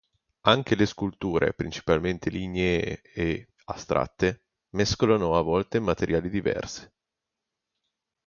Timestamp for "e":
3.13-3.49